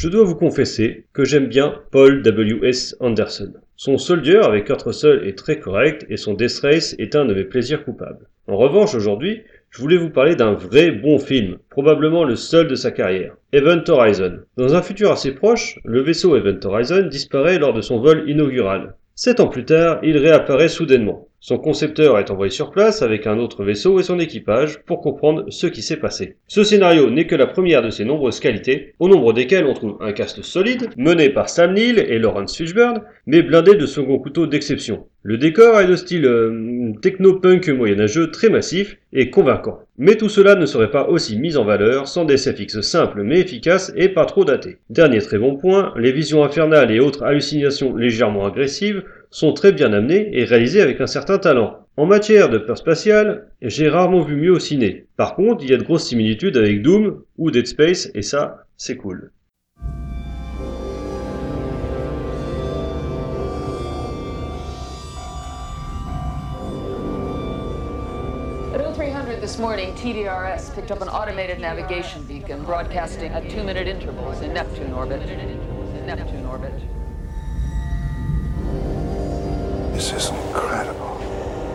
Je 0.00 0.08
dois 0.08 0.22
vous 0.22 0.36
confesser 0.36 1.06
que 1.12 1.24
j'aime 1.24 1.48
bien 1.48 1.74
Paul 1.90 2.22
W.S. 2.22 2.94
Anderson. 3.00 3.52
Son 3.74 3.98
Soldier 3.98 4.36
avec 4.44 4.66
Kurt 4.66 4.82
Russell 4.82 5.26
est 5.26 5.36
très 5.36 5.58
correct 5.58 6.06
et 6.08 6.16
son 6.16 6.34
Death 6.34 6.60
Race 6.62 6.94
est 7.00 7.16
un 7.16 7.24
de 7.24 7.34
mes 7.34 7.42
plaisirs 7.42 7.84
coupables. 7.84 8.28
En 8.46 8.56
revanche, 8.56 8.94
aujourd'hui, 8.94 9.42
je 9.70 9.80
voulais 9.80 9.96
vous 9.96 10.10
parler 10.10 10.36
d'un 10.36 10.54
vrai 10.54 10.92
bon 10.92 11.18
film, 11.18 11.58
probablement 11.68 12.22
le 12.22 12.36
seul 12.36 12.68
de 12.68 12.76
sa 12.76 12.92
carrière, 12.92 13.34
Event 13.52 13.82
Horizon. 13.88 14.38
Dans 14.56 14.76
un 14.76 14.82
futur 14.82 15.10
assez 15.10 15.32
proche, 15.32 15.80
le 15.84 16.00
vaisseau 16.00 16.36
Event 16.36 16.60
Horizon 16.62 17.08
disparaît 17.08 17.58
lors 17.58 17.74
de 17.74 17.80
son 17.80 17.98
vol 17.98 18.22
inaugural. 18.30 18.94
Sept 19.16 19.40
ans 19.40 19.48
plus 19.48 19.64
tard, 19.64 19.98
il 20.04 20.16
réapparaît 20.16 20.68
soudainement. 20.68 21.27
Son 21.40 21.58
concepteur 21.58 22.18
est 22.18 22.32
envoyé 22.32 22.50
sur 22.50 22.72
place 22.72 23.00
avec 23.00 23.26
un 23.28 23.38
autre 23.38 23.64
vaisseau 23.64 24.00
et 24.00 24.02
son 24.02 24.18
équipage 24.18 24.80
pour 24.84 25.00
comprendre 25.00 25.44
ce 25.50 25.68
qui 25.68 25.82
s'est 25.82 25.96
passé. 25.96 26.36
Ce 26.48 26.64
scénario 26.64 27.10
n'est 27.10 27.28
que 27.28 27.36
la 27.36 27.46
première 27.46 27.80
de 27.80 27.90
ses 27.90 28.04
nombreuses 28.04 28.40
qualités, 28.40 28.94
au 28.98 29.08
nombre 29.08 29.32
desquelles 29.32 29.66
on 29.66 29.72
trouve 29.72 29.98
un 30.00 30.12
cast 30.12 30.42
solide, 30.42 30.88
mené 30.96 31.30
par 31.30 31.48
Sam 31.48 31.74
Neill 31.74 32.00
et 32.00 32.18
Lawrence 32.18 32.56
Fishburne, 32.56 33.02
mais 33.26 33.42
blindé 33.42 33.76
de 33.76 33.86
second 33.86 34.18
couteau 34.18 34.48
d'exception. 34.48 35.06
Le 35.22 35.36
décor 35.36 35.78
est 35.78 35.86
de 35.86 35.94
style 35.94 36.26
euh, 36.26 36.92
techno-punk 37.02 37.68
moyenâgeux 37.68 38.30
très 38.30 38.48
massif 38.48 38.98
et 39.12 39.30
convaincant. 39.30 39.80
Mais 39.96 40.16
tout 40.16 40.28
cela 40.28 40.54
ne 40.54 40.64
serait 40.64 40.90
pas 40.90 41.08
aussi 41.08 41.38
mis 41.38 41.56
en 41.56 41.64
valeur 41.64 42.08
sans 42.08 42.24
des 42.24 42.36
SFX 42.36 42.80
simples 42.80 43.22
mais 43.22 43.40
efficaces 43.40 43.92
et 43.96 44.08
pas 44.08 44.26
trop 44.26 44.44
datés. 44.44 44.78
Dernier 44.90 45.20
très 45.20 45.38
bon 45.38 45.56
point, 45.56 45.92
les 45.96 46.12
visions 46.12 46.44
infernales 46.44 46.90
et 46.90 47.00
autres 47.00 47.24
hallucinations 47.24 47.94
légèrement 47.96 48.46
agressives 48.46 49.02
sont 49.30 49.52
très 49.52 49.72
bien 49.72 49.92
amenées 49.92 50.30
et 50.32 50.44
réalisées 50.44 50.82
avec 50.82 51.00
un 51.00 51.06
certain 51.06 51.38
talent. 51.38 51.86
En 51.96 52.06
matière 52.06 52.48
de 52.48 52.58
peur 52.58 52.78
spatiale, 52.78 53.48
j'ai 53.60 53.88
rarement 53.88 54.22
vu 54.22 54.36
mieux 54.36 54.52
au 54.52 54.60
ciné. 54.60 55.06
Par 55.16 55.34
contre, 55.34 55.64
il 55.64 55.70
y 55.70 55.74
a 55.74 55.76
de 55.76 55.82
grosses 55.82 56.06
similitudes 56.06 56.56
avec 56.56 56.82
Doom 56.82 57.22
ou 57.36 57.50
Dead 57.50 57.66
Space 57.66 58.10
et 58.14 58.22
ça, 58.22 58.66
c'est 58.76 58.96
cool. 58.96 59.32
At 68.74 68.94
0300 68.94 69.40
this 69.40 69.58
morning, 69.58 69.92
TDRS 69.94 70.74
picked 70.74 70.92
up 70.92 71.00
an 71.00 71.08
automated 71.08 71.58
navigation 71.58 72.22
beacon 72.24 72.62
broadcasting 72.64 73.32
at 73.32 73.48
two-minute 73.50 73.88
intervals 73.88 74.40
in 74.42 74.52
Neptune 74.52 74.92
orbit. 74.92 75.20
In 75.22 76.06
Neptune 76.06 76.46
orbit. 76.46 76.97
This 79.98 80.12
is 80.12 80.28
incredible. 80.30 81.18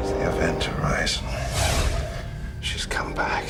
It's 0.00 0.12
the 0.12 0.28
event 0.28 0.62
horizon. 0.62 1.26
She's 2.60 2.86
come 2.86 3.12
back. 3.14 3.44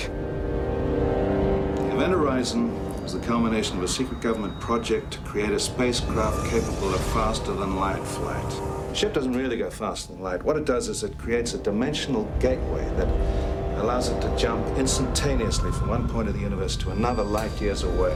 The 1.77 1.95
Event 1.95 2.15
Horizon 2.15 3.03
was 3.03 3.13
the 3.13 3.21
culmination 3.21 3.77
of 3.77 3.83
a 3.83 3.89
secret 3.89 4.23
government 4.23 4.59
project 4.61 5.13
to 5.13 5.19
create 5.19 5.51
a 5.51 5.61
spacecraft 5.61 6.49
capable 6.49 6.95
of 6.95 7.05
faster 7.13 7.53
than 7.53 7.77
light 7.77 8.03
flight. 8.03 8.49
The 8.89 8.95
ship 8.95 9.13
doesn't 9.13 9.35
really 9.35 9.59
go 9.59 9.69
faster 9.69 10.15
than 10.15 10.23
light. 10.23 10.43
What 10.43 10.57
it 10.57 10.65
does 10.65 10.89
is 10.89 11.03
it 11.05 11.19
creates 11.19 11.53
a 11.53 11.59
dimensional 11.59 12.25
gateway 12.41 12.91
that 12.97 13.09
allows 13.79 14.09
it 14.09 14.23
to 14.23 14.37
jump 14.39 14.67
instantaneously 14.79 15.71
from 15.73 15.91
one 15.91 16.09
point 16.09 16.29
of 16.29 16.35
the 16.35 16.41
universe 16.41 16.77
to 16.77 16.93
another 16.93 17.25
light 17.25 17.53
years 17.61 17.83
away. 17.83 18.15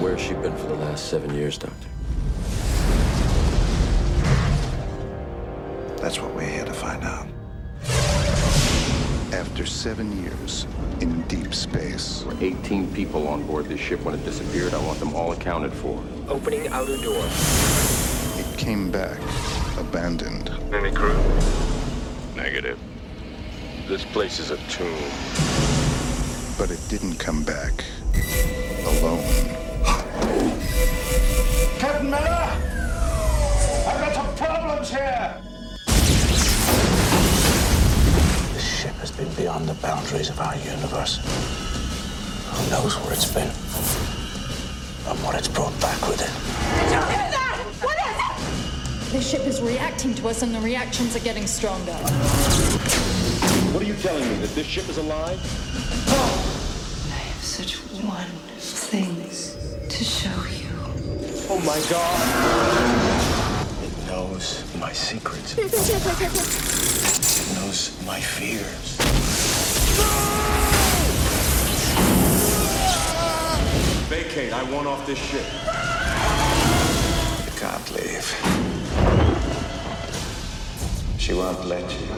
Where's 0.00 0.22
she 0.22 0.32
been 0.32 0.56
for 0.56 0.68
the 0.68 0.76
last 0.76 1.10
seven 1.10 1.34
years, 1.34 1.58
Doctor? 1.58 1.88
That's 6.04 6.20
what 6.20 6.34
we're 6.34 6.42
here 6.42 6.66
to 6.66 6.72
find 6.74 7.02
out. 7.02 7.26
After 9.32 9.64
seven 9.64 10.22
years 10.22 10.66
in 11.00 11.22
deep 11.28 11.54
space, 11.54 12.18
There 12.18 12.34
were 12.34 12.44
18 12.44 12.92
people 12.92 13.26
on 13.26 13.46
board 13.46 13.70
this 13.70 13.80
ship 13.80 14.04
when 14.04 14.14
it 14.14 14.22
disappeared. 14.22 14.74
I 14.74 14.84
want 14.84 14.98
them 15.00 15.14
all 15.14 15.32
accounted 15.32 15.72
for. 15.72 16.04
Opening 16.28 16.68
outer 16.68 16.98
door. 16.98 17.24
it 18.36 18.58
came 18.58 18.90
back 18.90 19.18
abandoned. 19.78 20.50
Any 20.74 20.92
crew? 20.92 21.16
Negative. 22.36 22.78
This 23.88 24.04
place 24.04 24.38
is 24.40 24.50
a 24.50 24.58
tomb. 24.68 25.08
But 26.58 26.70
it 26.70 26.86
didn't 26.90 27.16
come 27.16 27.44
back 27.44 27.82
alone. 28.84 29.24
Captain 31.78 32.10
Miller! 32.10 32.50
I've 33.86 34.00
got 34.00 34.14
some 34.14 34.36
problems 34.36 34.90
here! 34.90 35.53
Beyond 39.44 39.68
the 39.68 39.74
boundaries 39.74 40.30
of 40.30 40.40
our 40.40 40.56
universe. 40.56 41.18
Who 42.48 42.70
knows 42.70 42.96
where 43.00 43.12
it's 43.12 43.30
been? 43.30 43.52
And 45.06 45.22
what 45.22 45.34
it's 45.34 45.48
brought 45.48 45.78
back 45.82 46.00
with 46.08 46.22
it. 46.22 46.32
This 49.12 49.28
ship 49.30 49.42
is 49.42 49.60
reacting 49.60 50.14
to 50.14 50.28
us, 50.28 50.40
and 50.40 50.54
the 50.54 50.60
reactions 50.60 51.14
are 51.14 51.20
getting 51.20 51.46
stronger. 51.46 51.92
What 53.72 53.82
are 53.82 53.86
you 53.86 53.96
telling 53.96 54.26
me? 54.26 54.36
That 54.36 54.54
this 54.54 54.66
ship 54.66 54.88
is 54.88 54.96
alive? 54.96 55.38
Oh. 56.08 57.10
I 57.12 57.18
have 57.28 57.44
such 57.44 57.76
wonderful 58.02 58.88
things 58.96 59.56
to 59.90 60.04
show 60.04 60.40
you. 60.56 60.72
Oh 61.50 61.60
my 61.66 61.78
god! 61.90 62.18
It 63.84 63.92
knows 64.08 64.64
my 64.80 64.92
secrets. 64.94 65.54
It 67.36 67.54
knows 67.56 67.90
my 68.06 68.20
fears. 68.20 68.96
Vacate. 74.08 74.52
I 74.52 74.62
want 74.70 74.86
off 74.86 75.04
this 75.04 75.18
ship. 75.18 75.44
You 77.44 77.52
can't 77.60 77.90
leave. 77.90 78.26
She 81.18 81.34
won't 81.34 81.64
let 81.66 81.90
you. 82.00 82.13